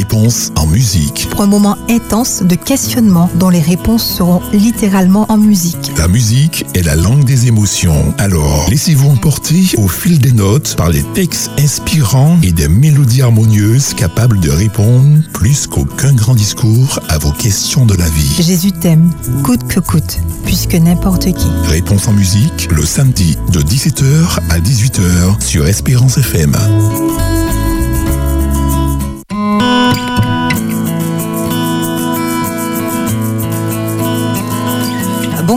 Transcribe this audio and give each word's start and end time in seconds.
Réponse 0.00 0.50
en 0.56 0.66
musique. 0.66 1.28
Pour 1.30 1.42
un 1.42 1.46
moment 1.46 1.76
intense 1.90 2.42
de 2.42 2.54
questionnement 2.54 3.28
dont 3.34 3.50
les 3.50 3.60
réponses 3.60 4.02
seront 4.02 4.40
littéralement 4.50 5.26
en 5.30 5.36
musique. 5.36 5.92
La 5.98 6.08
musique 6.08 6.64
est 6.74 6.82
la 6.82 6.96
langue 6.96 7.24
des 7.24 7.48
émotions. 7.48 8.14
Alors, 8.16 8.64
laissez-vous 8.70 9.10
emporter 9.10 9.62
au 9.76 9.88
fil 9.88 10.18
des 10.18 10.32
notes 10.32 10.74
par 10.74 10.88
les 10.88 11.02
textes 11.12 11.50
inspirants 11.58 12.38
et 12.42 12.52
des 12.52 12.66
mélodies 12.66 13.20
harmonieuses 13.20 13.92
capables 13.92 14.40
de 14.40 14.48
répondre 14.48 15.18
plus 15.34 15.66
qu'aucun 15.66 16.14
grand 16.14 16.34
discours 16.34 16.98
à 17.10 17.18
vos 17.18 17.32
questions 17.32 17.84
de 17.84 17.94
la 17.94 18.08
vie. 18.08 18.42
Jésus 18.42 18.72
t'aime, 18.72 19.10
coûte 19.44 19.68
que 19.68 19.80
coûte, 19.80 20.16
puisque 20.46 20.76
n'importe 20.76 21.30
qui. 21.34 21.48
Réponse 21.68 22.08
en 22.08 22.14
musique, 22.14 22.70
le 22.74 22.86
samedi 22.86 23.36
de 23.52 23.60
17h 23.60 24.38
à 24.48 24.58
18h 24.60 25.42
sur 25.44 25.66
Espérance 25.66 26.16
FM. 26.16 26.56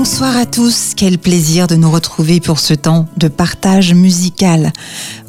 Bonsoir 0.05 0.35
à 0.35 0.45
tous, 0.45 0.91
quel 0.97 1.17
plaisir 1.17 1.67
de 1.67 1.75
nous 1.75 1.89
retrouver 1.89 2.41
pour 2.41 2.59
ce 2.59 2.73
temps 2.73 3.07
de 3.15 3.29
partage 3.29 3.93
musical. 3.93 4.73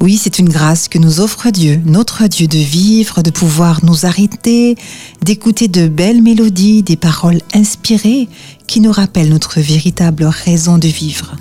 Oui, 0.01 0.19
c'est 0.21 0.37
une 0.37 0.49
grâce 0.49 0.89
que 0.89 0.97
nous 0.97 1.21
offre 1.21 1.49
Dieu, 1.49 1.81
notre 1.85 2.27
Dieu, 2.27 2.45
de 2.47 2.57
vivre, 2.57 3.21
de 3.21 3.29
pouvoir 3.29 3.85
nous 3.85 4.05
arrêter, 4.05 4.75
d'écouter 5.21 5.69
de 5.69 5.87
belles 5.87 6.21
mélodies, 6.21 6.83
des 6.83 6.97
paroles 6.97 7.39
inspirées 7.53 8.27
qui 8.67 8.81
nous 8.81 8.91
rappellent 8.91 9.29
notre 9.29 9.61
véritable 9.61 10.25
raison 10.25 10.77
de 10.77 10.89
vivre. 10.89 11.37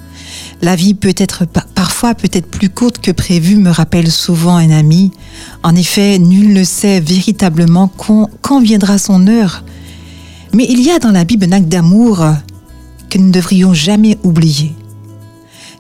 La 0.63 0.77
vie 0.77 0.95
peut 0.95 1.17
être 1.17 1.45
parfois 1.75 2.15
peut-être 2.15 2.47
plus 2.47 2.71
courte 2.71 2.99
que 2.99 3.11
prévu, 3.11 3.57
me 3.57 3.71
rappelle 3.71 4.13
souvent 4.13 4.55
un 4.55 4.71
ami. 4.71 5.11
En 5.65 5.75
effet, 5.75 6.21
nul 6.21 6.53
ne 6.53 6.63
sait 6.63 7.01
véritablement 7.01 7.89
quand, 7.89 8.31
quand 8.43 8.61
viendra 8.61 8.97
son 8.99 9.27
heure. 9.27 9.65
Mais 10.53 10.67
il 10.71 10.81
y 10.81 10.93
a 10.93 11.01
dans 11.01 11.11
la 11.11 11.25
Bible 11.25 11.47
un 11.47 11.51
acte 11.51 11.69
d'amour 11.69 12.25
que 13.11 13.19
nous 13.19 13.27
ne 13.27 13.33
devrions 13.33 13.75
jamais 13.75 14.19
oublier. 14.23 14.73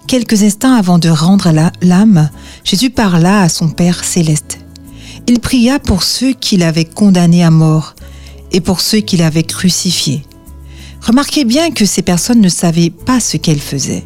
Quelques 0.06 0.42
instants 0.42 0.74
avant 0.74 0.98
de 0.98 1.08
rendre 1.08 1.50
l'âme, 1.80 2.28
Jésus 2.62 2.90
parla 2.90 3.42
à 3.42 3.48
son 3.48 3.68
Père 3.68 4.04
céleste. 4.04 4.58
Il 5.26 5.40
pria 5.40 5.78
pour 5.78 6.02
ceux 6.02 6.32
qu'il 6.32 6.62
avait 6.62 6.84
condamnés 6.84 7.42
à 7.42 7.50
mort 7.50 7.94
et 8.52 8.60
pour 8.60 8.80
ceux 8.80 9.00
qu'il 9.00 9.22
avait 9.22 9.42
crucifiés. 9.42 10.22
Remarquez 11.00 11.44
bien 11.44 11.70
que 11.70 11.86
ces 11.86 12.02
personnes 12.02 12.40
ne 12.40 12.48
savaient 12.48 12.90
pas 12.90 13.20
ce 13.20 13.36
qu'elles 13.36 13.60
faisaient. 13.60 14.04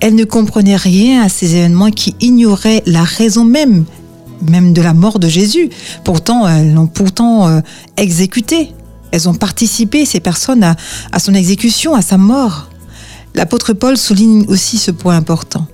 Elles 0.00 0.14
ne 0.14 0.24
comprenaient 0.24 0.76
rien 0.76 1.22
à 1.22 1.28
ces 1.28 1.56
événements 1.56 1.90
qui 1.90 2.14
ignoraient 2.20 2.82
la 2.86 3.02
raison 3.02 3.44
même, 3.44 3.84
même 4.50 4.72
de 4.72 4.82
la 4.82 4.94
mort 4.94 5.18
de 5.18 5.28
Jésus. 5.28 5.70
Pourtant, 6.04 6.46
elles 6.46 6.74
l'ont 6.74 6.86
pourtant 6.86 7.48
euh, 7.48 7.60
exécuté. 7.96 8.72
Elles 9.12 9.28
ont 9.28 9.34
participé, 9.34 10.06
ces 10.06 10.20
personnes, 10.20 10.64
à, 10.64 11.18
son 11.18 11.34
exécution, 11.34 11.94
à 11.94 12.02
sa 12.02 12.16
mort. 12.16 12.68
L'apôtre 13.34 13.74
Paul 13.74 13.96
souligne 13.96 14.44
aussi 14.48 14.78
ce 14.78 14.90
point 14.90 15.16
important. 15.16 15.66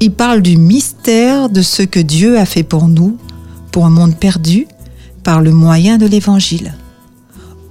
Il 0.00 0.12
parle 0.12 0.42
du 0.42 0.56
mystère 0.56 1.50
de 1.50 1.62
ce 1.62 1.82
que 1.82 2.00
Dieu 2.00 2.38
a 2.38 2.46
fait 2.46 2.62
pour 2.62 2.88
nous, 2.88 3.18
pour 3.70 3.84
un 3.84 3.90
monde 3.90 4.16
perdu, 4.16 4.66
par 5.22 5.42
le 5.42 5.52
moyen 5.52 5.98
de 5.98 6.06
l'Évangile. 6.06 6.74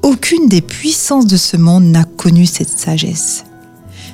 Aucune 0.03 0.47
des 0.47 0.61
puissances 0.61 1.25
de 1.25 1.37
ce 1.37 1.57
monde 1.57 1.85
n'a 1.85 2.03
connu 2.03 2.45
cette 2.45 2.69
sagesse. 2.69 3.43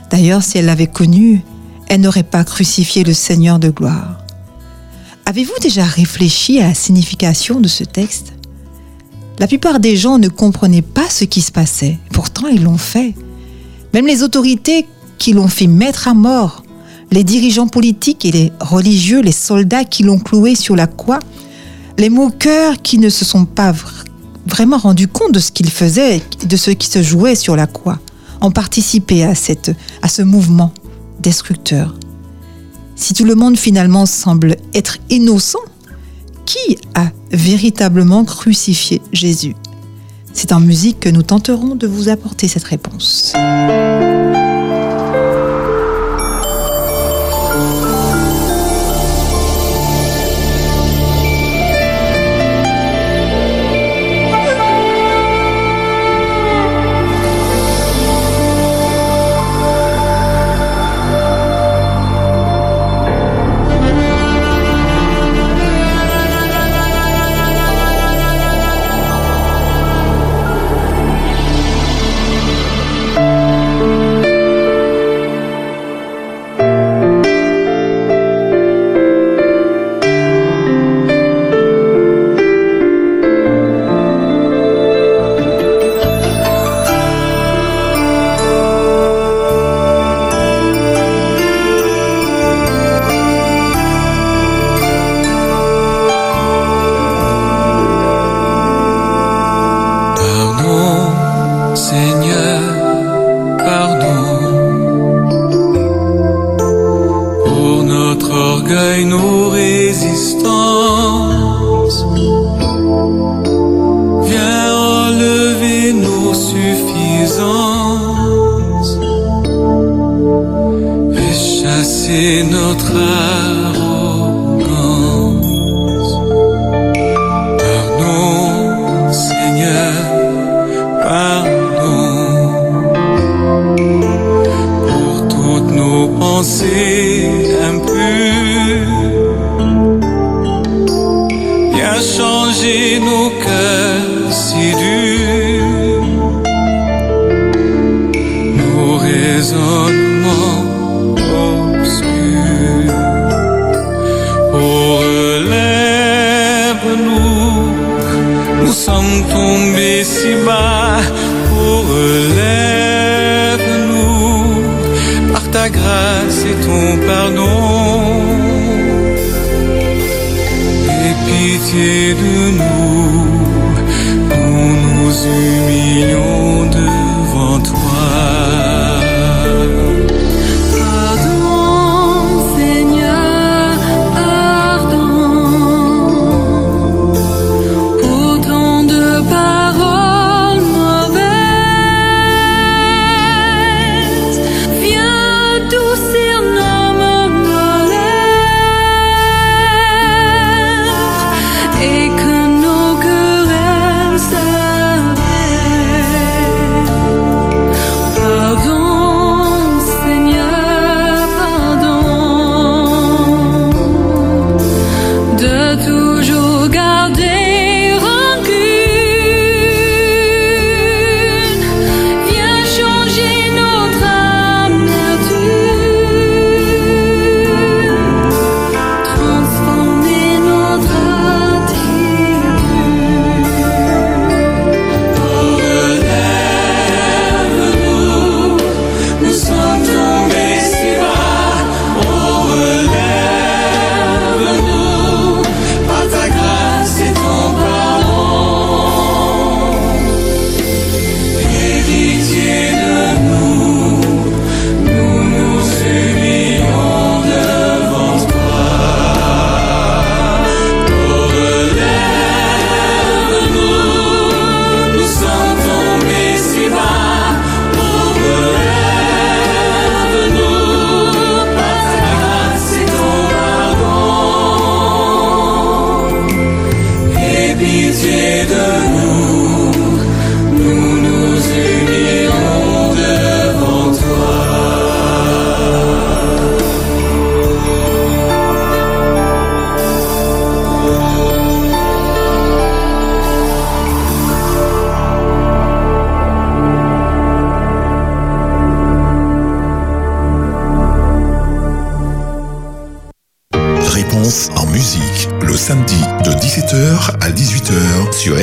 D'ailleurs, 0.10 0.44
si 0.44 0.58
elle 0.58 0.66
l'avait 0.66 0.88
connue, 0.88 1.42
elle 1.88 2.02
n'aurait 2.02 2.24
pas 2.24 2.44
crucifié 2.44 3.04
le 3.04 3.14
Seigneur 3.14 3.60
de 3.60 3.70
gloire. 3.70 4.20
Avez-vous 5.26 5.60
déjà 5.62 5.84
réfléchi 5.84 6.60
à 6.60 6.68
la 6.68 6.74
signification 6.74 7.60
de 7.60 7.68
ce 7.68 7.84
texte? 7.84 8.34
La 9.40 9.48
plupart 9.48 9.80
des 9.80 9.96
gens 9.96 10.20
ne 10.20 10.28
comprenaient 10.28 10.82
pas 10.82 11.10
ce 11.10 11.24
qui 11.24 11.42
se 11.42 11.52
passait. 11.52 11.98
Pourtant, 12.12 12.48
ils 12.48 12.64
l'ont 12.64 12.78
fait. 12.78 13.14
Même 13.94 14.08
les 14.08 14.24
autorités 14.24 14.86
qui 15.18 15.34
l'ont 15.34 15.48
fait 15.48 15.68
mettre 15.68 16.08
à 16.08 16.14
mort, 16.14 16.64
les 17.12 17.24
dirigeants 17.24 17.68
politiques 17.68 18.26
et 18.26 18.32
les 18.32 18.52
religieux, 18.60 19.22
les 19.22 19.32
soldats 19.32 19.86
qui 19.86 20.04
l'ont 20.04 20.20
cloué 20.20 20.56
sur 20.56 20.76
la 20.76 20.88
croix, 20.88 21.20
les 21.98 22.10
moqueurs 22.10 22.82
qui 22.82 22.98
ne 22.98 23.10
se 23.10 23.24
sont 23.24 23.46
pas 23.46 23.74
vraiment 24.46 24.78
rendus 24.78 25.08
compte 25.08 25.32
de 25.32 25.40
ce 25.40 25.52
qu'ils 25.52 25.70
faisaient, 25.70 26.22
de 26.46 26.58
ce 26.58 26.72
qui 26.72 26.88
se 26.88 27.04
jouait 27.04 27.36
sur 27.36 27.56
la 27.56 27.68
croix, 27.68 28.00
ont 28.42 28.52
participé 28.52 29.24
à, 29.24 29.36
cette, 29.36 29.72
à 30.02 30.08
ce 30.08 30.22
mouvement 30.22 30.74
destructeur. 31.22 31.96
Si 32.96 33.14
tout 33.14 33.26
le 33.26 33.36
monde 33.36 33.58
finalement 33.58 34.06
semble 34.06 34.58
être 34.74 34.98
innocent, 35.10 35.60
qui 36.46 36.78
a 36.94 37.08
véritablement 37.32 38.26
crucifié 38.26 39.02
Jésus? 39.12 39.56
C'est 40.34 40.52
en 40.52 40.60
musique 40.60 41.00
que 41.00 41.10
nous 41.10 41.24
tenterons 41.24 41.76
de 41.76 41.88
vous 41.88 42.10
apporter 42.10 42.48
cette 42.48 42.64
réponse. 42.64 43.34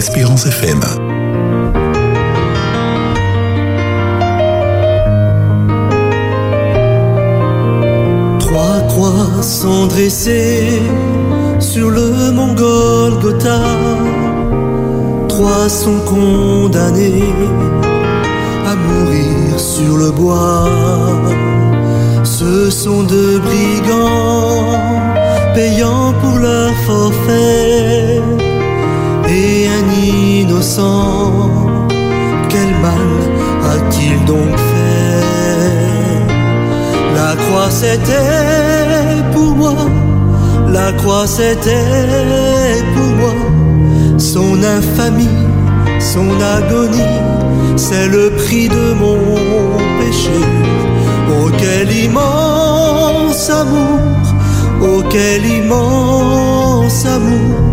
Espérance 0.00 0.46
FM. 0.46 0.80
Trois 8.38 8.80
croix 8.88 9.42
sont 9.42 9.88
dressées 9.88 10.80
sur 11.58 11.90
le 11.90 12.32
mont 12.32 12.54
Golgotha. 12.54 13.60
Trois 15.28 15.68
sont 15.68 16.00
condamnés 16.06 17.34
c'était 41.26 42.82
pour 42.94 43.10
moi. 43.20 43.34
Son 44.18 44.62
infamie, 44.62 45.38
son 45.98 46.28
agonie, 46.58 47.18
c'est 47.76 48.08
le 48.08 48.30
prix 48.30 48.68
de 48.68 48.92
mon 48.92 49.18
péché. 49.98 50.40
Oh 51.32 51.50
quel 51.58 51.90
immense 51.92 53.50
amour, 53.50 54.00
oh 54.82 55.02
quel 55.10 55.44
immense 55.46 57.06
amour 57.06 57.70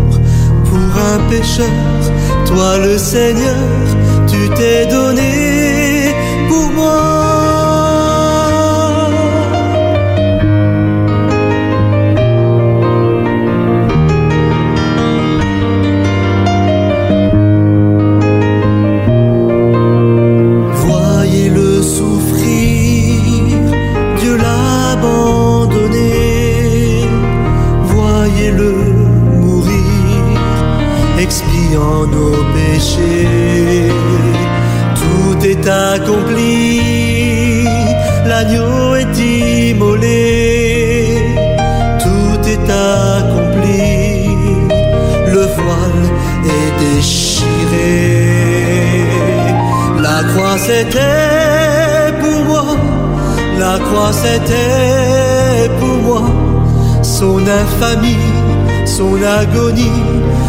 un 0.98 1.18
pécheur, 1.30 1.66
toi 2.46 2.78
le 2.78 2.98
Seigneur, 2.98 3.56
tu 4.26 4.48
t'es 4.56 4.86
donné 4.86 5.47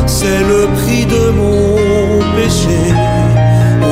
c'est 0.07 0.39
le 0.39 0.67
prix 0.77 1.05
de 1.05 1.29
mon 1.29 1.75
péché. 2.35 2.79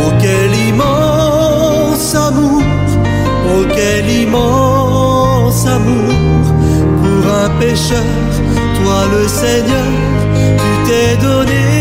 Auquel 0.08 0.52
immense 0.70 2.16
amour, 2.16 2.64
oh 3.50 3.66
quel 3.76 4.10
immense 4.10 5.68
amour 5.68 6.14
pour 7.02 7.34
un 7.44 7.50
pécheur, 7.60 8.12
toi 8.78 9.00
le 9.14 9.28
Seigneur, 9.28 9.92
tu 10.58 10.90
t'es 10.90 11.16
donné 11.22 11.77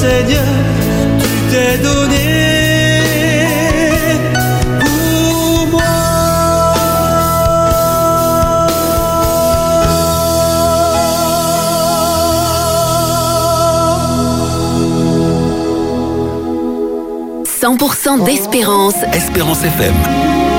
Seigneur, 0.00 0.44
tu 1.18 1.28
t'es 1.50 1.76
donné. 1.82 2.50
100% 17.60 18.24
d'espérance. 18.24 18.94
Espérance 19.12 19.62
FM. 19.62 20.49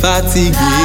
Fatigue. 0.00 0.79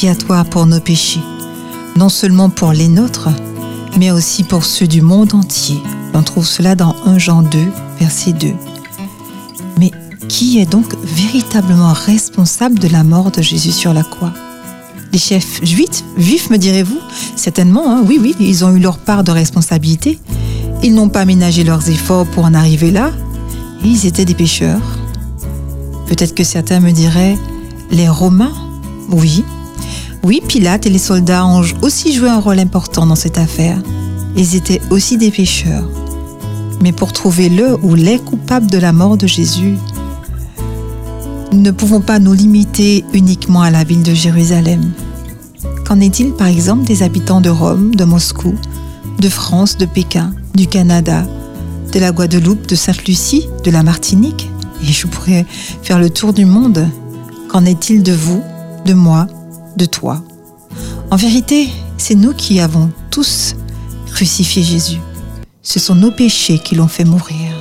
Victime 0.00 0.12
expiatoire 0.12 0.46
pour 0.46 0.66
nos 0.66 0.80
péchés, 0.80 1.20
non 1.96 2.08
seulement 2.08 2.48
pour 2.48 2.72
les 2.72 2.88
nôtres, 2.88 3.28
mais 3.98 4.10
aussi 4.10 4.44
pour 4.44 4.64
ceux 4.64 4.86
du 4.86 5.02
monde 5.02 5.34
entier. 5.34 5.78
On 6.14 6.22
trouve 6.22 6.46
cela 6.46 6.74
dans 6.74 6.96
1 7.04 7.18
Jean 7.18 7.42
2, 7.42 7.58
verset 7.98 8.32
2. 8.32 8.54
Mais 9.78 9.90
qui 10.26 10.58
est 10.58 10.70
donc 10.70 10.94
véritablement 11.02 11.92
responsable 11.92 12.78
de 12.78 12.88
la 12.88 13.04
mort 13.04 13.30
de 13.30 13.42
Jésus 13.42 13.72
sur 13.72 13.92
la 13.92 14.02
croix? 14.02 14.32
Les 15.12 15.18
chefs 15.18 15.62
juifs, 15.62 16.02
juifs 16.16 16.48
me 16.48 16.56
direz-vous? 16.56 17.00
Certainement, 17.36 17.90
hein, 17.90 18.02
oui, 18.06 18.18
oui, 18.22 18.34
ils 18.40 18.64
ont 18.64 18.74
eu 18.74 18.80
leur 18.80 18.96
part 18.96 19.22
de 19.22 19.32
responsabilité. 19.32 20.18
Ils 20.82 20.94
n'ont 20.94 21.10
pas 21.10 21.26
ménagé 21.26 21.62
leurs 21.62 21.90
efforts 21.90 22.26
pour 22.26 22.46
en 22.46 22.54
arriver 22.54 22.90
là, 22.90 23.10
ils 23.84 24.06
étaient 24.06 24.24
des 24.24 24.34
pécheurs. 24.34 24.98
Peut-être 26.06 26.34
que 26.34 26.44
certains 26.44 26.80
me 26.80 26.90
diraient 26.90 27.36
les 27.90 28.08
Romains? 28.08 28.54
Oui. 29.10 29.44
Oui, 30.22 30.42
Pilate 30.46 30.84
et 30.84 30.90
les 30.90 30.98
soldats 30.98 31.46
ont 31.46 31.62
aussi 31.80 32.12
joué 32.12 32.28
un 32.28 32.40
rôle 32.40 32.58
important 32.58 33.06
dans 33.06 33.14
cette 33.14 33.38
affaire. 33.38 33.78
Ils 34.36 34.54
étaient 34.54 34.82
aussi 34.90 35.16
des 35.16 35.30
pécheurs. 35.30 35.88
Mais 36.82 36.92
pour 36.92 37.12
trouver 37.12 37.48
le 37.48 37.78
ou 37.82 37.94
les 37.94 38.18
coupables 38.18 38.70
de 38.70 38.78
la 38.78 38.92
mort 38.92 39.16
de 39.16 39.26
Jésus, 39.26 39.76
nous 41.52 41.60
ne 41.60 41.70
pouvons 41.70 42.00
pas 42.00 42.18
nous 42.18 42.34
limiter 42.34 43.04
uniquement 43.14 43.62
à 43.62 43.70
la 43.70 43.82
ville 43.82 44.02
de 44.02 44.14
Jérusalem. 44.14 44.92
Qu'en 45.86 46.00
est-il 46.00 46.32
par 46.32 46.46
exemple 46.46 46.84
des 46.84 47.02
habitants 47.02 47.40
de 47.40 47.50
Rome, 47.50 47.94
de 47.94 48.04
Moscou, 48.04 48.54
de 49.18 49.28
France, 49.28 49.78
de 49.78 49.86
Pékin, 49.86 50.32
du 50.54 50.66
Canada, 50.66 51.26
de 51.92 51.98
la 51.98 52.12
Guadeloupe, 52.12 52.66
de 52.66 52.76
Sainte-Lucie, 52.76 53.48
de 53.64 53.70
la 53.70 53.82
Martinique? 53.82 54.50
Et 54.82 54.92
je 54.92 55.06
pourrais 55.06 55.46
faire 55.82 55.98
le 55.98 56.10
tour 56.10 56.32
du 56.32 56.44
monde. 56.44 56.86
Qu'en 57.48 57.64
est-il 57.64 58.02
de 58.02 58.12
vous, 58.12 58.42
de 58.86 58.94
moi, 58.94 59.26
de 59.76 59.84
toi 59.84 60.22
En 61.10 61.16
vérité, 61.16 61.68
c'est 61.98 62.14
nous 62.14 62.32
qui 62.32 62.60
avons 62.60 62.90
tous 63.10 63.54
crucifié 64.06 64.62
Jésus. 64.62 65.00
Ce 65.62 65.78
sont 65.78 65.94
nos 65.94 66.10
péchés 66.10 66.58
qui 66.58 66.74
l'ont 66.74 66.88
fait 66.88 67.04
mourir. 67.04 67.59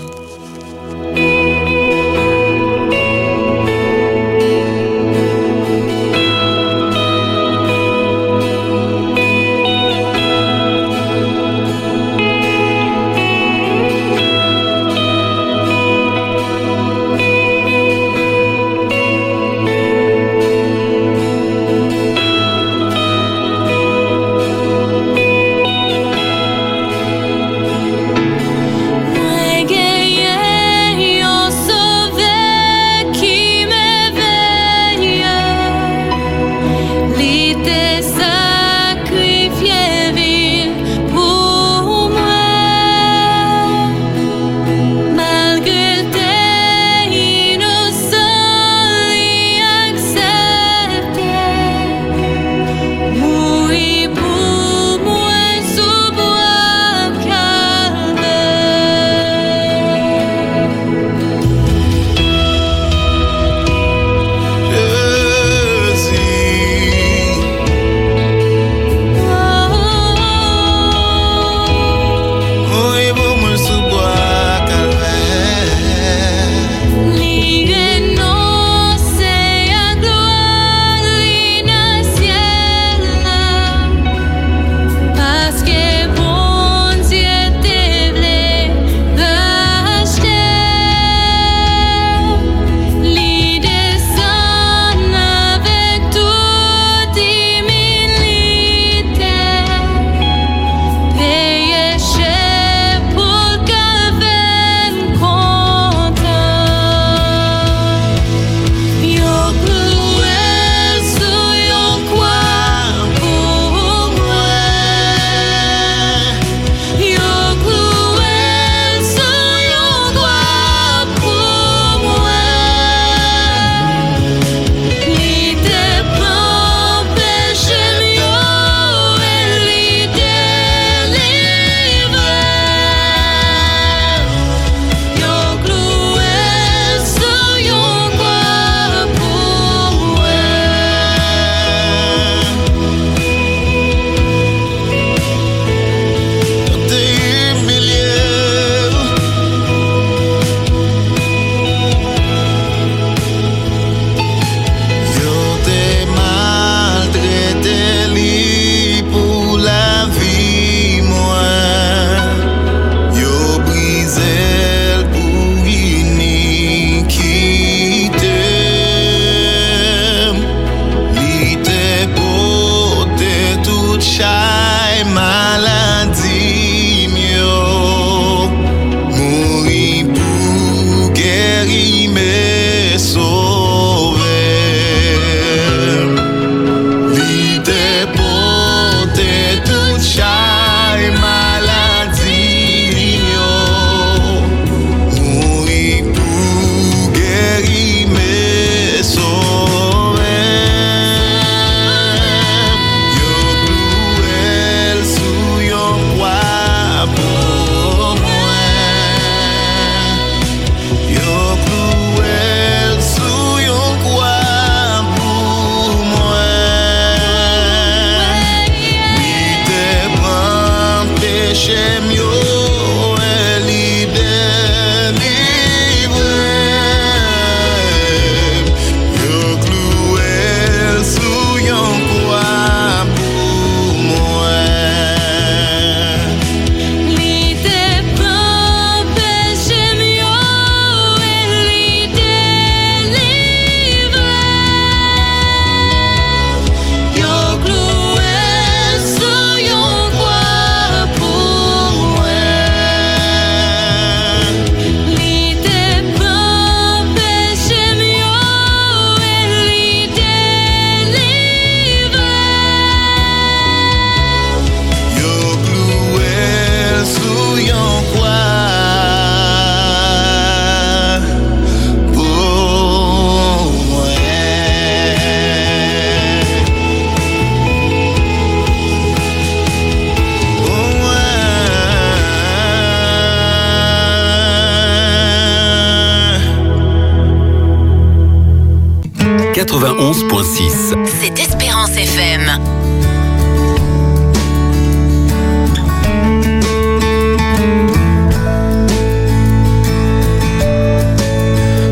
91.6. 290.09 290.95
C'est 291.05 291.39
Espérance 291.39 291.95
FM. 291.95 292.41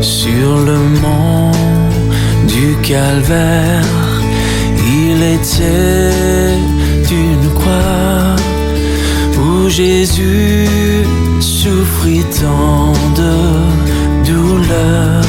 Sur 0.02 0.58
le 0.66 0.78
mont 1.00 1.52
du 2.48 2.74
calvaire, 2.82 3.84
il 4.84 5.22
était 5.22 6.56
une 7.12 7.54
croix 7.54 8.34
où 9.40 9.68
Jésus 9.68 10.66
souffrit 11.38 12.24
tant 12.40 12.94
de 13.14 14.28
douleur. 14.28 15.22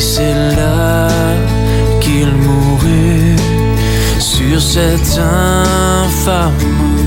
Oui, 0.00 0.06
c'est 0.06 0.56
là 0.56 1.08
qu'il 2.00 2.32
mourut 2.32 3.36
sur 4.18 4.58
cet 4.58 5.18
infâme 5.18 6.54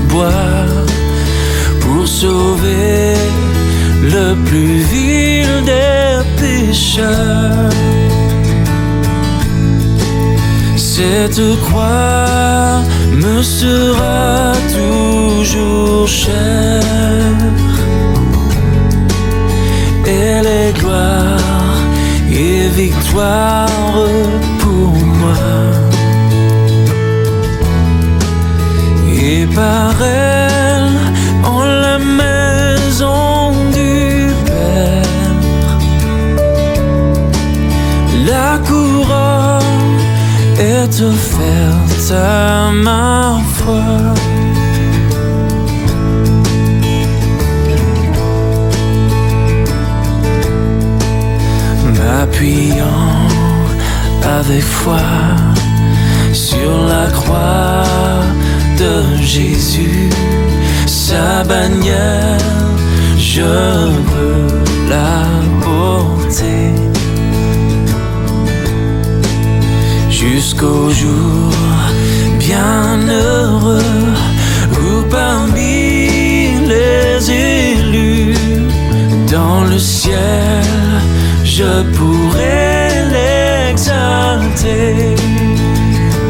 bois 0.08 0.64
pour 1.80 2.06
sauver 2.06 3.14
le 4.00 4.36
plus 4.46 4.78
vil 4.92 5.64
des 5.72 6.22
pécheurs. 6.40 7.72
Cette 10.76 11.42
croix 11.64 12.80
me 13.12 13.42
sera 13.42 14.52
toujours 14.78 16.06
chère. 16.06 16.80
Elle 20.06 20.46
est 20.46 20.78
gloire 20.78 21.43
pour 23.14 24.92
moi. 25.20 25.36
Et 29.22 29.46
par 29.46 29.94
elle, 30.02 30.90
en 31.44 31.64
la 31.64 31.98
maison 31.98 33.52
du 33.72 34.32
Père, 34.46 35.02
la 38.26 38.58
couronne 38.66 40.00
est 40.58 41.00
offerte 41.00 42.12
à 42.12 42.70
ma 42.72 43.38
foi. 43.54 44.23
Foi 54.60 55.00
sur 56.32 56.86
la 56.86 57.06
croix 57.10 57.84
de 58.78 59.22
Jésus, 59.22 60.10
sa 60.86 61.44
bannière, 61.44 62.38
je 63.18 63.40
veux 63.40 64.46
la 64.88 65.24
porter 65.62 66.72
jusqu'au 70.10 70.90
jour 70.90 71.52
bien 72.38 72.98
heureux 73.08 73.80
où 74.72 75.02
parmi 75.10 76.58
les 76.68 77.30
élus 77.30 78.34
dans 79.30 79.64
le 79.64 79.78
ciel 79.78 80.64
je 81.44 81.82
pourrai 81.96 82.88
l'exalter. 83.12 84.23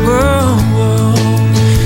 Oh, 0.06 0.56
oh. 0.76 1.14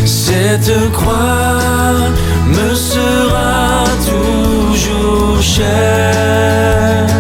Cette 0.07 0.91
croix 0.93 2.11
me 2.47 2.75
sera 2.75 3.85
toujours 4.07 5.43
chère. 5.43 7.18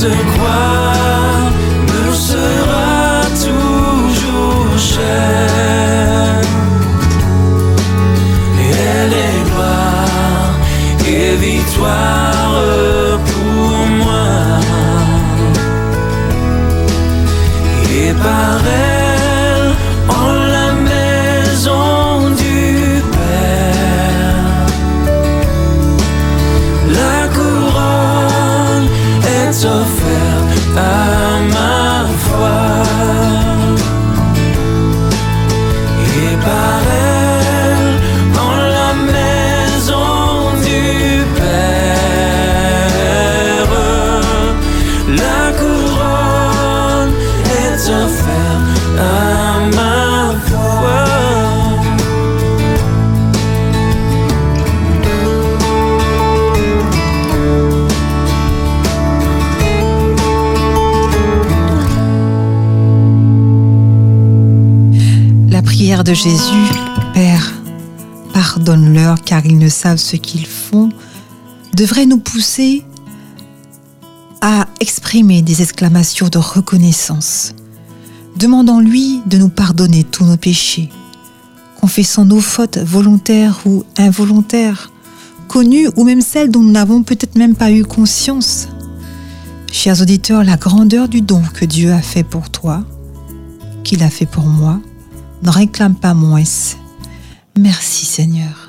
Cette 0.00 0.16
croix 0.28 0.79
De 66.04 66.14
Jésus, 66.14 66.72
Père, 67.12 67.52
pardonne-leur 68.32 69.20
car 69.20 69.44
ils 69.44 69.58
ne 69.58 69.68
savent 69.68 69.98
ce 69.98 70.16
qu'ils 70.16 70.46
font, 70.46 70.88
devrait 71.76 72.06
nous 72.06 72.16
pousser 72.16 72.84
à 74.40 74.66
exprimer 74.80 75.42
des 75.42 75.60
exclamations 75.60 76.28
de 76.28 76.38
reconnaissance. 76.38 77.54
Demandons-lui 78.36 79.20
de 79.26 79.36
nous 79.36 79.50
pardonner 79.50 80.02
tous 80.04 80.24
nos 80.24 80.38
péchés. 80.38 80.88
Confessons 81.78 82.24
nos 82.24 82.40
fautes 82.40 82.78
volontaires 82.78 83.60
ou 83.66 83.84
involontaires, 83.98 84.90
connues 85.48 85.90
ou 85.96 86.04
même 86.04 86.22
celles 86.22 86.50
dont 86.50 86.62
nous 86.62 86.72
n'avons 86.72 87.02
peut-être 87.02 87.36
même 87.36 87.54
pas 87.54 87.70
eu 87.70 87.84
conscience. 87.84 88.68
Chers 89.70 90.00
auditeurs, 90.00 90.44
la 90.44 90.56
grandeur 90.56 91.10
du 91.10 91.20
don 91.20 91.42
que 91.52 91.66
Dieu 91.66 91.92
a 91.92 92.00
fait 92.00 92.24
pour 92.24 92.48
toi, 92.48 92.84
qu'il 93.84 94.02
a 94.02 94.08
fait 94.08 94.26
pour 94.26 94.46
moi, 94.46 94.80
ne 95.42 95.50
réclame 95.50 95.94
pas 95.94 96.14
moins. 96.14 96.42
Merci 97.58 98.06
Seigneur. 98.06 98.68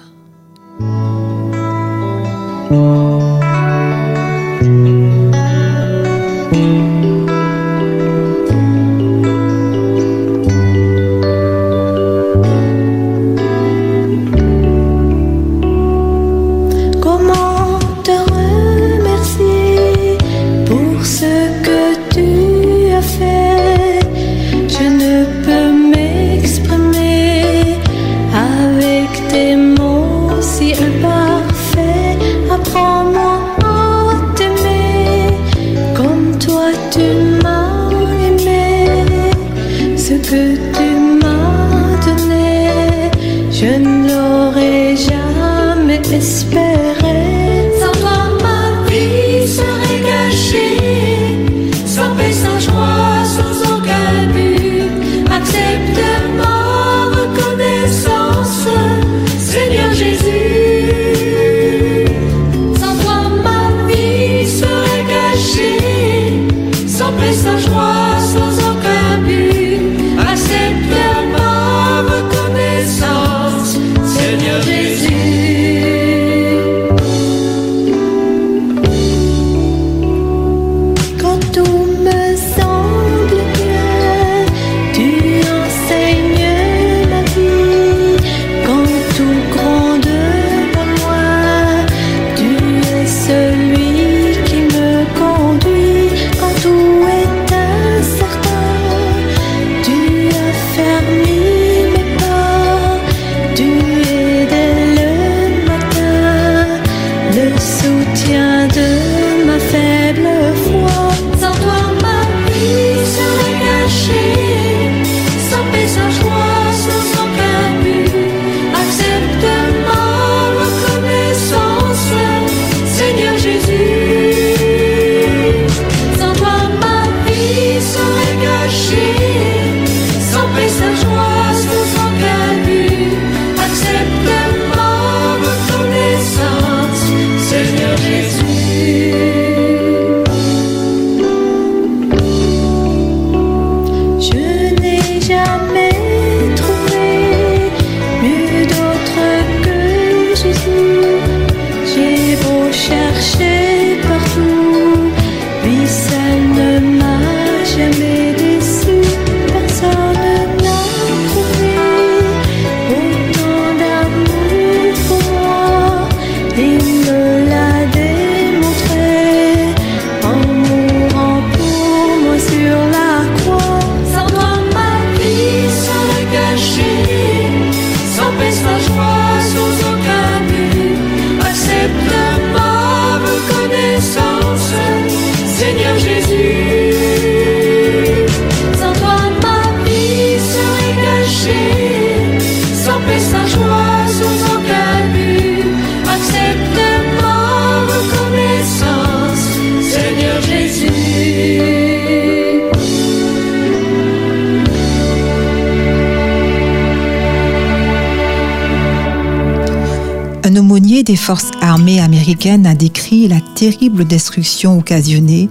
Des 211.03 211.15
forces 211.15 211.51
armées 211.61 211.99
américaines 211.99 212.65
a 212.65 212.75
décrit 212.75 213.27
la 213.27 213.39
terrible 213.55 214.05
destruction 214.05 214.77
occasionnée 214.77 215.49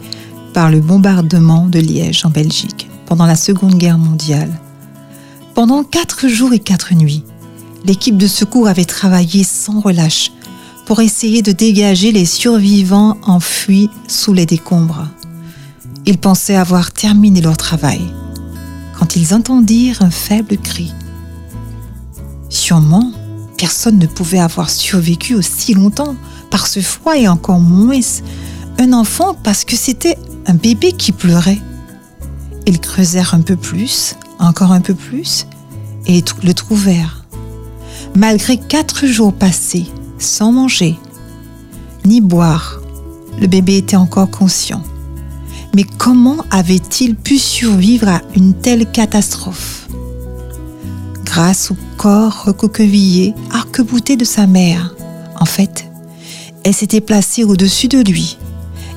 par 0.52 0.70
le 0.70 0.80
bombardement 0.80 1.66
de 1.66 1.78
Liège 1.78 2.24
en 2.24 2.30
Belgique 2.30 2.88
pendant 3.06 3.26
la 3.26 3.36
Seconde 3.36 3.76
Guerre 3.76 3.98
mondiale. 3.98 4.50
Pendant 5.54 5.82
quatre 5.82 6.28
jours 6.28 6.52
et 6.52 6.58
quatre 6.58 6.94
nuits, 6.94 7.24
l'équipe 7.84 8.16
de 8.16 8.26
secours 8.26 8.68
avait 8.68 8.84
travaillé 8.84 9.44
sans 9.44 9.80
relâche 9.80 10.32
pour 10.86 11.00
essayer 11.00 11.42
de 11.42 11.52
dégager 11.52 12.12
les 12.12 12.24
survivants 12.24 13.16
enfuis 13.22 13.90
sous 14.08 14.32
les 14.32 14.46
décombres. 14.46 15.08
Ils 16.06 16.18
pensaient 16.18 16.56
avoir 16.56 16.92
terminé 16.92 17.40
leur 17.40 17.56
travail 17.56 18.00
quand 18.98 19.16
ils 19.16 19.34
entendirent 19.34 20.02
un 20.02 20.10
faible 20.10 20.56
cri. 20.58 20.92
Sûrement, 22.48 23.12
Personne 23.60 23.98
ne 23.98 24.06
pouvait 24.06 24.38
avoir 24.38 24.70
survécu 24.70 25.34
aussi 25.34 25.74
longtemps 25.74 26.16
par 26.48 26.66
ce 26.66 26.80
froid 26.80 27.14
et 27.14 27.28
encore 27.28 27.60
moins 27.60 28.00
un 28.78 28.94
enfant 28.94 29.34
parce 29.34 29.66
que 29.66 29.76
c'était 29.76 30.16
un 30.46 30.54
bébé 30.54 30.92
qui 30.92 31.12
pleurait. 31.12 31.60
Ils 32.64 32.80
creusèrent 32.80 33.34
un 33.34 33.42
peu 33.42 33.56
plus, 33.56 34.16
encore 34.38 34.72
un 34.72 34.80
peu 34.80 34.94
plus, 34.94 35.46
et 36.06 36.24
le 36.42 36.54
trouvèrent. 36.54 37.26
Malgré 38.16 38.56
quatre 38.56 39.06
jours 39.06 39.34
passés 39.34 39.84
sans 40.18 40.52
manger 40.52 40.98
ni 42.06 42.22
boire, 42.22 42.80
le 43.38 43.46
bébé 43.46 43.76
était 43.76 43.96
encore 43.96 44.30
conscient. 44.30 44.82
Mais 45.74 45.84
comment 45.84 46.38
avait-il 46.50 47.14
pu 47.14 47.36
survivre 47.36 48.08
à 48.08 48.22
une 48.34 48.54
telle 48.54 48.90
catastrophe? 48.90 49.86
Grâce 51.30 51.70
au 51.70 51.76
corps 51.96 52.44
recoquevillé, 52.44 53.34
arc-bouté 53.52 54.16
de 54.16 54.24
sa 54.24 54.48
mère. 54.48 54.94
En 55.38 55.44
fait, 55.44 55.86
elle 56.64 56.74
s'était 56.74 57.00
placée 57.00 57.44
au-dessus 57.44 57.86
de 57.86 57.98
lui 57.98 58.36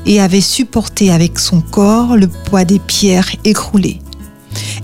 et 0.08 0.20
avait 0.20 0.42
supporté 0.42 1.12
avec 1.12 1.38
son 1.38 1.62
corps 1.62 2.18
le 2.18 2.28
poids 2.28 2.66
des 2.66 2.80
pierres 2.80 3.30
écroulées. 3.44 4.02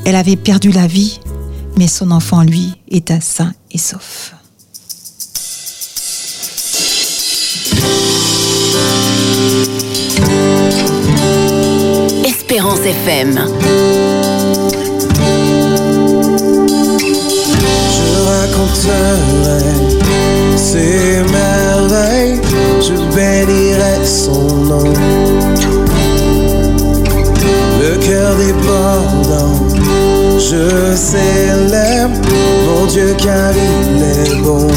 Elle 0.06 0.16
avait 0.16 0.36
perdu 0.36 0.72
la 0.72 0.86
vie, 0.86 1.20
mais 1.76 1.88
son 1.88 2.12
enfant, 2.12 2.44
lui, 2.44 2.76
était 2.88 3.20
sain 3.20 3.52
et 3.72 3.80
sauf. 3.80 4.36
Espérance 12.26 12.80
FM. 12.80 14.89
Ses 20.80 21.24
merveilles, 21.32 22.42
je 22.82 22.96
bénirai 23.16 24.06
son 24.06 24.48
nom. 24.70 24.94
Le 27.82 27.98
cœur 27.98 28.36
débordant, 28.36 29.68
je 30.38 30.96
célèbre 30.96 32.20
mon 32.66 32.86
Dieu 32.86 33.16
car 33.18 33.52
il 33.54 34.04
est 34.04 34.42
bon. 34.42 34.68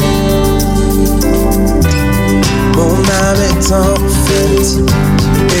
Mon 2.75 2.95
âme 3.25 3.43
est 3.51 3.71
en 3.71 3.95
fête 4.25 4.71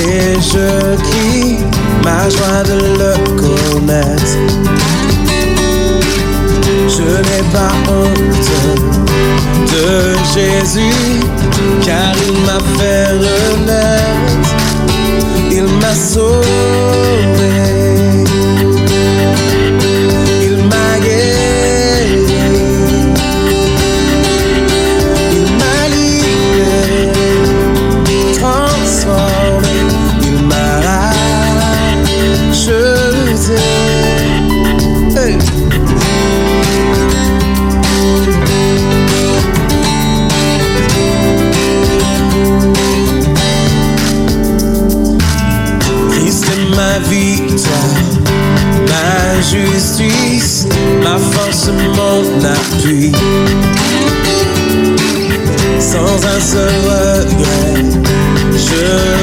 et 0.07 0.35
je 0.41 0.67
crie 1.09 1.57
ma 2.03 2.29
joie 2.29 2.63
de 2.63 2.77
le 2.99 3.13
connaître 3.39 4.37
je 6.95 7.01
n'ai 7.01 7.43
pas 7.51 7.73
honte 7.89 8.12
Jésus, 10.33 11.19
car 11.85 12.15
il 12.27 12.33
m'a 12.45 12.57
fait 12.75 13.07
renaître, 13.11 14.49
il 15.51 15.63
m'a 15.79 15.93
sauvé. 15.93 17.42
largement 51.65 52.21
appris 52.43 53.11
Sans 55.79 56.25
un 56.25 56.39
seul 56.39 56.71
regret, 56.85 57.83
je 58.51 59.22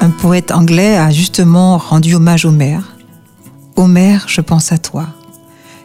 Un 0.00 0.08
poète 0.08 0.50
anglais, 0.50 0.96
a 0.96 1.10
justement 1.10 1.76
rendu 1.76 2.14
hommage 2.14 2.46
au 2.46 2.50
maire. 2.50 2.96
Ô 3.76 3.86
mère, 3.86 4.24
je 4.28 4.40
pense 4.40 4.72
à 4.72 4.78
toi, 4.78 5.08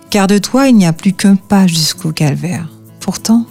car 0.09 0.27
de 0.27 0.37
toi 0.37 0.69
il 0.69 0.77
n'y 0.77 0.85
a 0.85 0.93
plus 0.93 1.11
qu'un 1.11 1.35
pas 1.35 1.67
jusqu'au 1.67 2.13
calvaire. 2.13 2.69
Pourtant, 3.01 3.45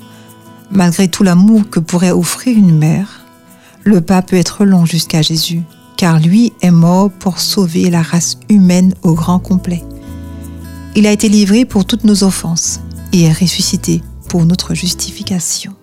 malgré 0.71 1.09
tout 1.09 1.23
l'amour 1.23 1.69
que 1.69 1.81
pourrait 1.81 2.13
offrir 2.13 2.57
une 2.57 2.79
mère, 2.79 3.27
le 3.85 4.01
pas 4.01 4.23
peut 4.23 4.37
être 4.37 4.65
long 4.65 4.87
jusqu'à 4.87 5.21
Jésus, 5.21 5.65
car 5.99 6.19
lui 6.19 6.55
est 6.63 6.71
mort 6.71 7.11
pour 7.11 7.39
sauver 7.39 7.91
la 7.91 8.01
race 8.01 8.39
humaine 8.49 8.95
au 9.03 9.13
grand 9.13 9.39
complet. 9.39 9.85
Il 10.97 11.07
a 11.07 11.13
été 11.13 11.29
livré 11.29 11.67
pour 11.67 11.85
toutes 11.85 12.05
nos 12.05 12.25
offenses 12.25 12.81
et 13.13 13.25
est 13.25 13.33
ressuscité 13.33 14.01
pour 14.31 14.47
notre 14.47 14.73
justification. 14.75 15.75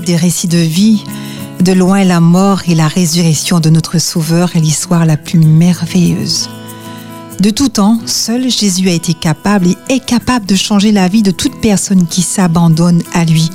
Des 0.00 0.16
récits 0.16 0.48
de 0.48 0.58
vie, 0.58 1.04
de 1.60 1.72
loin 1.72 2.02
la 2.02 2.18
mort 2.18 2.62
et 2.66 2.74
la 2.74 2.88
résurrection 2.88 3.60
de 3.60 3.70
notre 3.70 4.00
Sauveur 4.00 4.56
est 4.56 4.60
l'histoire 4.60 5.06
la 5.06 5.16
plus 5.16 5.38
merveilleuse. 5.38 6.50
De 7.38 7.50
tout 7.50 7.68
temps, 7.68 8.00
seul 8.04 8.50
Jésus 8.50 8.88
a 8.88 8.92
été 8.92 9.14
capable 9.14 9.68
et 9.68 9.76
est 9.88 10.04
capable 10.04 10.46
de 10.46 10.56
changer 10.56 10.90
la 10.90 11.06
vie 11.06 11.22
de 11.22 11.30
toute 11.30 11.60
personne 11.60 12.08
qui 12.08 12.22
s'abandonne 12.22 13.04
à 13.12 13.24
lui. 13.24 13.50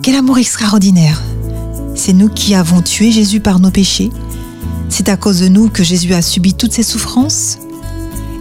Quel 0.00 0.16
amour 0.16 0.38
extraordinaire 0.38 1.22
C'est 1.94 2.14
nous 2.14 2.30
qui 2.30 2.54
avons 2.54 2.80
tué 2.80 3.12
Jésus 3.12 3.40
par 3.40 3.60
nos 3.60 3.70
péchés. 3.70 4.10
C'est 4.88 5.10
à 5.10 5.18
cause 5.18 5.40
de 5.40 5.48
nous 5.48 5.68
que 5.68 5.84
Jésus 5.84 6.14
a 6.14 6.22
subi 6.22 6.54
toutes 6.54 6.72
ces 6.72 6.82
souffrances. 6.82 7.58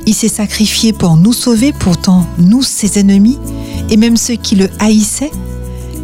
Il 0.07 0.16
s'est 0.16 0.30
sacrifié 0.30 0.93
pour 0.93 1.18
nous 1.18 1.34
sauver, 1.34 1.74
pourtant 1.74 2.26
nous, 2.38 2.64
ses 2.64 2.99
ennemis, 2.99 3.38
et 3.89 3.97
même 3.97 4.16
ceux 4.16 4.36
qui 4.36 4.55
le 4.55 4.70
haïssaient. 4.80 5.32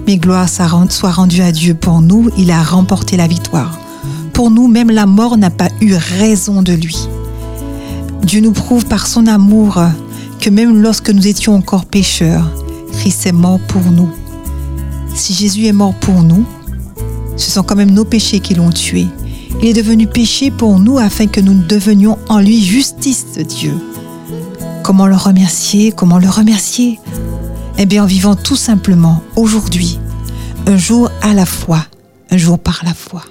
Mais 0.07 0.15
gloire 0.15 0.47
soit 0.47 1.11
rendue 1.11 1.41
à 1.41 1.51
Dieu 1.51 1.73
pour 1.73 2.01
nous, 2.01 2.29
il 2.37 2.49
a 2.49 2.63
remporté 2.63 3.17
la 3.17 3.27
victoire. 3.27 3.77
Pour 4.31 4.49
nous, 4.49 4.69
même 4.69 4.89
la 4.89 5.05
mort 5.05 5.37
n'a 5.37 5.49
pas 5.49 5.67
eu 5.81 5.95
raison 5.95 6.61
de 6.61 6.71
lui. 6.71 6.95
Dieu 8.23 8.39
nous 8.39 8.53
prouve 8.53 8.85
par 8.85 9.05
son 9.05 9.27
amour 9.27 9.81
que 10.39 10.49
même 10.49 10.81
lorsque 10.81 11.09
nous 11.09 11.27
étions 11.27 11.55
encore 11.55 11.83
pécheurs, 11.85 12.49
Christ 12.93 13.25
est 13.25 13.33
mort 13.33 13.59
pour 13.67 13.81
nous. 13.81 14.09
Si 15.13 15.33
Jésus 15.33 15.65
est 15.65 15.73
mort 15.73 15.93
pour 15.93 16.23
nous, 16.23 16.45
ce 17.35 17.51
sont 17.51 17.63
quand 17.63 17.75
même 17.75 17.91
nos 17.91 18.05
péchés 18.05 18.39
qui 18.39 18.55
l'ont 18.55 18.71
tué. 18.71 19.07
Il 19.61 19.67
est 19.67 19.73
devenu 19.73 20.07
péché 20.07 20.51
pour 20.51 20.79
nous 20.79 20.97
afin 20.97 21.27
que 21.27 21.41
nous 21.41 21.53
devenions 21.53 22.17
en 22.29 22.39
lui 22.39 22.63
justice 22.63 23.25
de 23.35 23.43
Dieu. 23.43 23.73
Comment 24.83 25.07
le 25.07 25.17
remercier 25.17 25.91
Comment 25.91 26.17
le 26.17 26.29
remercier? 26.29 26.97
Eh 27.79 27.85
bien 27.85 28.03
en 28.03 28.07
vivant 28.07 28.35
tout 28.35 28.55
simplement 28.55 29.21
aujourd'hui, 29.35 29.99
un 30.65 30.77
jour 30.77 31.11
à 31.21 31.35
la 31.35 31.45
fois, 31.45 31.85
un 32.31 32.37
jour 32.37 32.57
par 32.57 32.81
la 32.83 32.95
foi. 32.95 33.23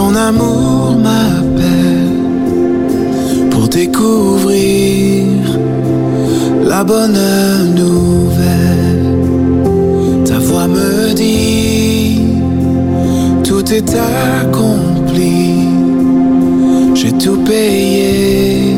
Ton 0.00 0.14
amour 0.14 0.96
m'appelle 1.06 2.16
pour 3.50 3.68
découvrir 3.68 5.26
la 6.72 6.82
bonne 6.84 7.22
nouvelle. 7.82 9.08
Ta 10.24 10.38
voix 10.38 10.68
me 10.68 11.12
dit, 11.12 12.22
tout 13.44 13.66
est 13.78 13.92
accompli, 14.40 15.68
j'ai 16.94 17.12
tout 17.12 17.40
payé, 17.50 18.76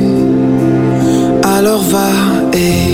alors 1.57 1.85
va 1.95 2.13
et 2.53 2.92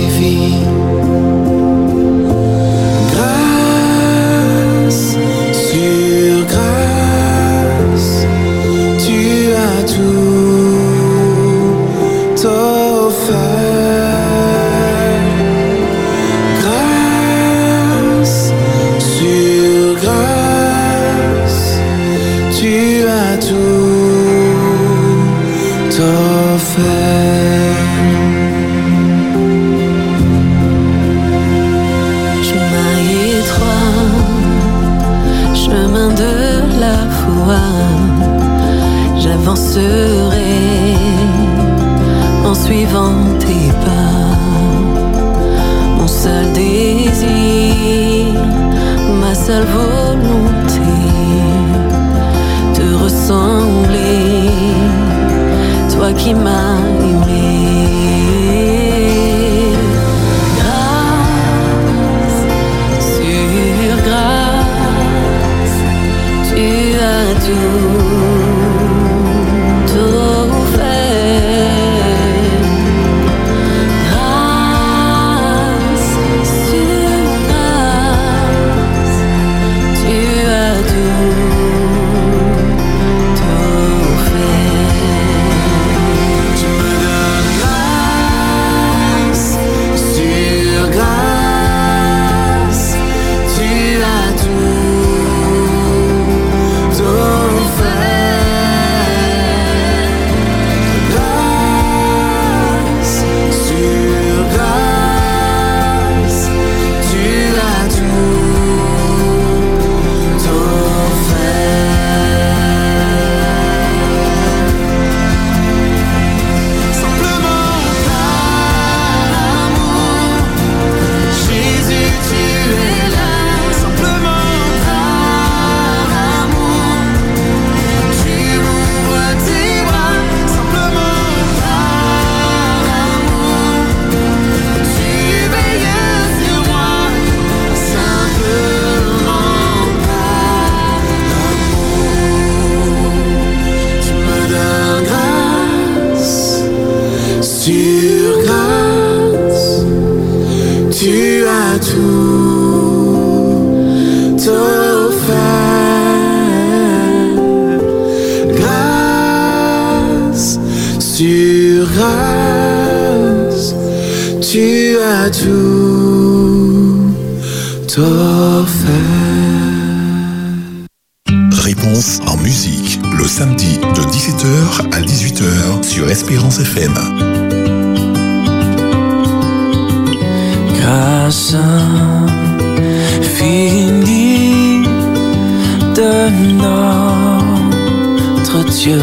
Dieu 188.78 189.00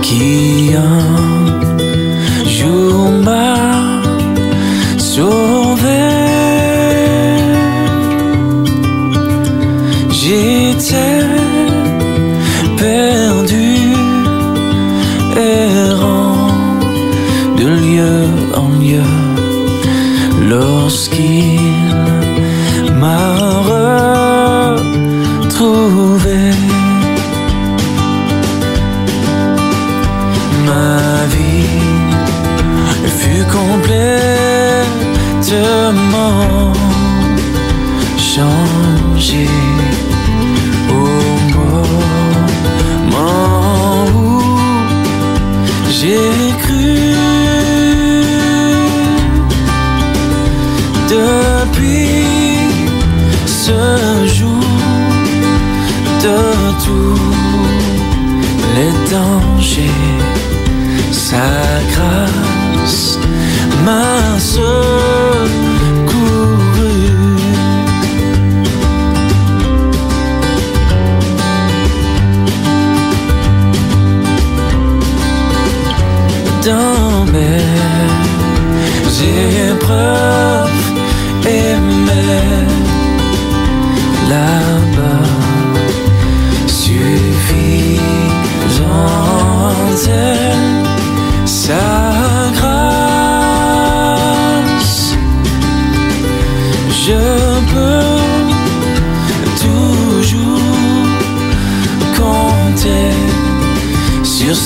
qui 0.00 0.72
un 0.74 1.85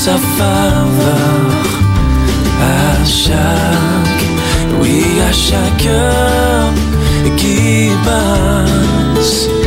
sa 0.00 0.16
faveur 0.16 1.50
à 2.62 3.04
chaque, 3.04 4.24
oui, 4.80 5.04
à 5.28 5.30
chaque 5.30 5.86
heure 5.86 6.72
qui 7.36 7.90
passe. 8.06 9.59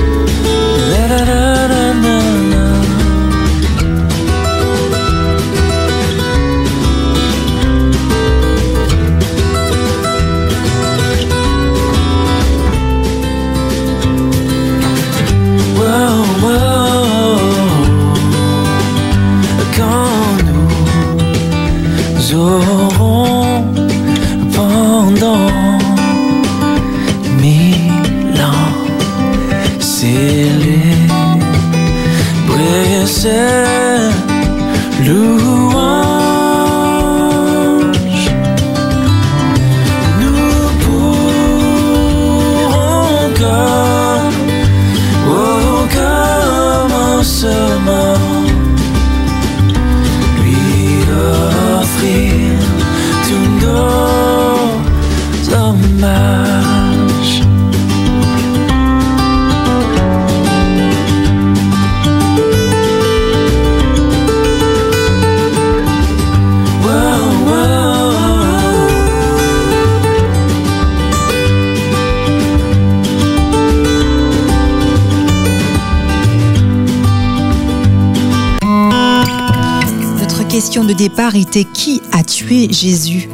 Question 80.54 80.84
de 80.84 80.94
départ 80.94 81.36
était 81.36 81.64
qui 81.64 82.00
a 82.12 82.24
tué 82.24 82.72
Jésus? 82.72 83.28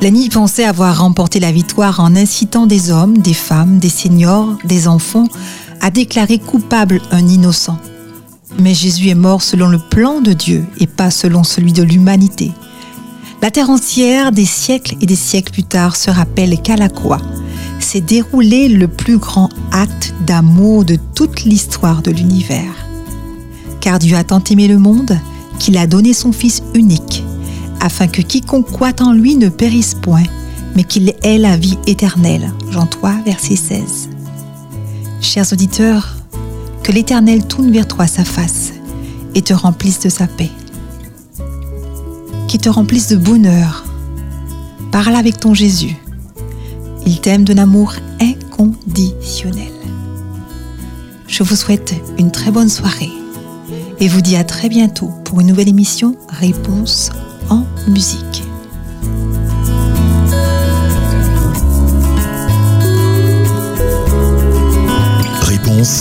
Lenny 0.00 0.28
pensait 0.28 0.62
avoir 0.62 1.00
remporté 1.00 1.40
la 1.40 1.50
victoire 1.50 1.98
en 1.98 2.14
incitant 2.14 2.66
des 2.66 2.92
hommes, 2.92 3.18
des 3.18 3.34
femmes, 3.34 3.80
des 3.80 3.88
seniors, 3.88 4.56
des 4.62 4.86
enfants 4.86 5.26
à 5.80 5.90
déclarer 5.90 6.38
coupable 6.38 7.02
un 7.10 7.26
innocent. 7.26 7.76
Mais 8.60 8.72
Jésus 8.72 9.08
est 9.08 9.16
mort 9.16 9.42
selon 9.42 9.66
le 9.66 9.80
plan 9.80 10.20
de 10.20 10.32
Dieu 10.32 10.64
et 10.78 10.86
pas 10.86 11.10
selon 11.10 11.42
celui 11.42 11.72
de 11.72 11.82
l'humanité. 11.82 12.52
La 13.42 13.50
terre 13.50 13.70
entière, 13.70 14.30
des 14.30 14.46
siècles 14.46 14.94
et 15.00 15.06
des 15.06 15.16
siècles 15.16 15.52
plus 15.52 15.64
tard, 15.64 15.96
se 15.96 16.12
rappelle 16.12 16.62
qu'à 16.62 16.76
la 16.76 16.88
croix 16.88 17.20
s'est 17.80 18.00
déroulé 18.00 18.68
le 18.68 18.86
plus 18.86 19.18
grand 19.18 19.48
acte 19.72 20.14
d'amour 20.24 20.84
de 20.84 20.98
toute 21.16 21.42
l'histoire 21.42 22.00
de 22.00 22.12
l'univers. 22.12 22.86
Car 23.80 23.98
Dieu 23.98 24.16
a 24.16 24.22
tant 24.22 24.44
aimé 24.44 24.68
le 24.68 24.78
monde 24.78 25.18
qu'il 25.58 25.76
a 25.78 25.86
donné 25.86 26.14
son 26.14 26.32
Fils 26.32 26.62
unique, 26.74 27.24
afin 27.80 28.06
que 28.06 28.22
quiconque 28.22 28.70
croit 28.70 29.00
en 29.00 29.12
lui 29.12 29.36
ne 29.36 29.48
périsse 29.48 29.94
point, 29.94 30.24
mais 30.74 30.84
qu'il 30.84 31.14
ait 31.22 31.38
la 31.38 31.56
vie 31.56 31.78
éternelle. 31.86 32.52
Jean 32.70 32.86
3, 32.86 33.16
verset 33.24 33.56
16. 33.56 34.08
Chers 35.20 35.52
auditeurs, 35.52 36.16
que 36.82 36.92
l'Éternel 36.92 37.46
tourne 37.46 37.70
vers 37.70 37.88
toi 37.88 38.06
sa 38.06 38.24
face 38.24 38.72
et 39.34 39.42
te 39.42 39.54
remplisse 39.54 40.00
de 40.00 40.08
sa 40.08 40.26
paix. 40.26 40.50
Qu'il 42.46 42.60
te 42.60 42.68
remplisse 42.68 43.08
de 43.08 43.16
bonheur. 43.16 43.84
Parle 44.92 45.16
avec 45.16 45.40
ton 45.40 45.54
Jésus. 45.54 45.96
Il 47.06 47.20
t'aime 47.20 47.44
d'un 47.44 47.58
amour 47.58 47.94
inconditionnel. 48.20 49.72
Je 51.26 51.42
vous 51.42 51.56
souhaite 51.56 51.94
une 52.18 52.30
très 52.30 52.50
bonne 52.50 52.68
soirée 52.68 53.10
et 54.00 54.08
vous 54.08 54.20
dis 54.20 54.36
à 54.36 54.44
très 54.44 54.68
bientôt 54.68 55.08
pour 55.24 55.40
une 55.40 55.48
nouvelle 55.48 55.68
émission 55.68 56.16
Réponse 56.28 57.10
en 57.50 57.64
musique. 57.88 58.43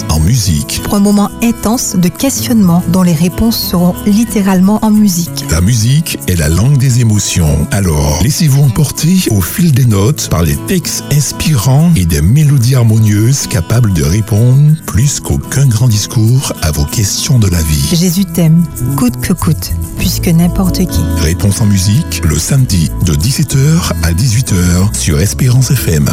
En 0.09 0.19
musique. 0.19 0.81
Pour 0.83 0.93
un 0.93 0.99
moment 0.99 1.31
intense 1.41 1.95
de 1.95 2.07
questionnement 2.07 2.83
dont 2.89 3.01
les 3.01 3.13
réponses 3.13 3.57
seront 3.57 3.95
littéralement 4.05 4.77
en 4.83 4.91
musique. 4.91 5.45
La 5.49 5.61
musique 5.61 6.19
est 6.27 6.35
la 6.35 6.47
langue 6.47 6.77
des 6.77 6.99
émotions. 6.99 7.67
Alors, 7.71 8.19
laissez-vous 8.21 8.61
emporter 8.61 9.17
au 9.31 9.41
fil 9.41 9.71
des 9.71 9.85
notes 9.85 10.27
par 10.29 10.43
les 10.43 10.55
textes 10.67 11.03
inspirants 11.11 11.89
et 11.95 12.05
des 12.05 12.21
mélodies 12.21 12.75
harmonieuses 12.75 13.47
capables 13.47 13.93
de 13.93 14.03
répondre 14.03 14.73
plus 14.85 15.19
qu'aucun 15.19 15.65
grand 15.65 15.87
discours 15.87 16.53
à 16.61 16.69
vos 16.69 16.85
questions 16.85 17.39
de 17.39 17.47
la 17.47 17.61
vie. 17.63 17.95
Jésus 17.95 18.25
t'aime, 18.25 18.63
coûte 18.95 19.19
que 19.21 19.33
coûte, 19.33 19.71
puisque 19.97 20.27
n'importe 20.27 20.85
qui. 20.85 21.01
Réponse 21.17 21.61
en 21.61 21.65
musique 21.65 22.21
le 22.23 22.37
samedi 22.37 22.91
de 23.07 23.13
17h 23.13 23.91
à 24.03 24.11
18h 24.11 24.93
sur 24.93 25.19
Espérance 25.19 25.71
FM. 25.71 26.07